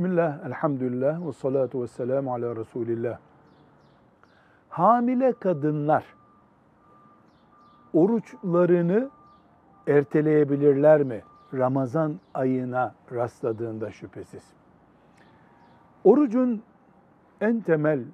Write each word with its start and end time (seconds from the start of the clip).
Bismillah, 0.00 0.46
elhamdülillah 0.46 1.26
ve 1.26 1.32
salatu 1.32 1.82
ve 1.82 1.86
selamu 1.86 2.34
ala 2.34 2.56
Resulillah. 2.56 3.18
Hamile 4.68 5.32
kadınlar 5.32 6.04
oruçlarını 7.92 9.10
erteleyebilirler 9.86 11.02
mi? 11.02 11.22
Ramazan 11.54 12.14
ayına 12.34 12.94
rastladığında 13.12 13.90
şüphesiz. 13.90 14.52
Orucun 16.04 16.62
en 17.40 17.60
temel 17.60 18.04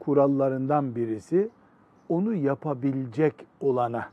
kurallarından 0.00 0.94
birisi 0.94 1.50
onu 2.08 2.34
yapabilecek 2.34 3.46
olana, 3.60 4.08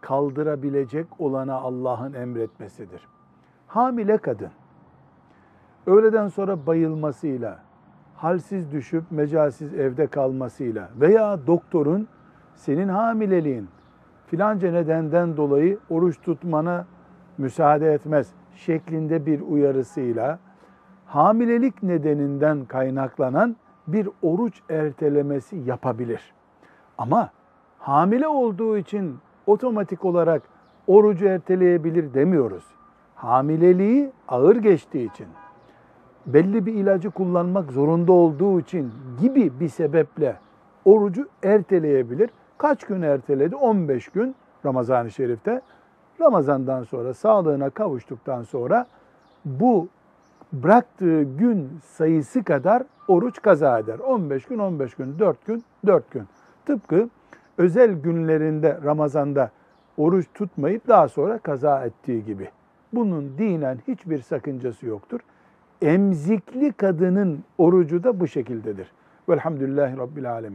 kaldırabilecek 0.00 1.06
olana 1.18 1.54
Allah'ın 1.54 2.12
emretmesidir. 2.12 3.08
Hamile 3.66 4.18
kadın 4.18 4.50
öğleden 5.86 6.28
sonra 6.28 6.66
bayılmasıyla, 6.66 7.58
halsiz 8.16 8.72
düşüp 8.72 9.04
mecalsiz 9.10 9.74
evde 9.74 10.06
kalmasıyla 10.06 10.88
veya 11.00 11.46
doktorun 11.46 12.08
senin 12.54 12.88
hamileliğin 12.88 13.68
filanca 14.26 14.72
nedenden 14.72 15.36
dolayı 15.36 15.78
oruç 15.90 16.20
tutmana 16.22 16.86
müsaade 17.38 17.92
etmez 17.92 18.30
şeklinde 18.54 19.26
bir 19.26 19.40
uyarısıyla 19.40 20.38
hamilelik 21.06 21.82
nedeninden 21.82 22.64
kaynaklanan 22.64 23.56
bir 23.86 24.08
oruç 24.22 24.62
ertelemesi 24.70 25.56
yapabilir. 25.56 26.32
Ama 26.98 27.30
hamile 27.78 28.28
olduğu 28.28 28.78
için 28.78 29.18
otomatik 29.46 30.04
olarak 30.04 30.42
orucu 30.86 31.26
erteleyebilir 31.26 32.14
demiyoruz. 32.14 32.64
Hamileliği 33.14 34.10
ağır 34.28 34.56
geçtiği 34.56 35.10
için, 35.10 35.26
belli 36.26 36.66
bir 36.66 36.74
ilacı 36.74 37.10
kullanmak 37.10 37.72
zorunda 37.72 38.12
olduğu 38.12 38.60
için 38.60 38.92
gibi 39.20 39.60
bir 39.60 39.68
sebeple 39.68 40.36
orucu 40.84 41.28
erteleyebilir. 41.42 42.30
Kaç 42.58 42.84
gün 42.84 43.02
erteledi? 43.02 43.56
15 43.56 44.08
gün 44.08 44.34
Ramazan-ı 44.64 45.10
Şerif'te. 45.10 45.60
Ramazan'dan 46.20 46.82
sonra 46.82 47.14
sağlığına 47.14 47.70
kavuştuktan 47.70 48.42
sonra 48.42 48.86
bu 49.44 49.88
bıraktığı 50.52 51.22
gün 51.22 51.68
sayısı 51.84 52.44
kadar 52.44 52.82
oruç 53.08 53.42
kaza 53.42 53.78
eder. 53.78 53.98
15 53.98 54.44
gün, 54.44 54.58
15 54.58 54.94
gün, 54.94 55.18
4 55.18 55.46
gün, 55.46 55.64
4 55.86 56.10
gün. 56.10 56.24
Tıpkı 56.66 57.08
özel 57.58 57.92
günlerinde 57.92 58.78
Ramazan'da 58.84 59.50
oruç 59.96 60.26
tutmayıp 60.34 60.88
daha 60.88 61.08
sonra 61.08 61.38
kaza 61.38 61.84
ettiği 61.84 62.24
gibi. 62.24 62.48
Bunun 62.92 63.38
dinen 63.38 63.78
hiçbir 63.88 64.22
sakıncası 64.22 64.86
yoktur. 64.86 65.20
Emzikli 65.82 66.72
kadının 66.72 67.44
orucu 67.58 68.04
da 68.04 68.20
bu 68.20 68.28
şekildedir. 68.28 68.86
Velhamdülillahi 69.28 69.96
Rabbil 69.96 70.32
Alemin. 70.32 70.48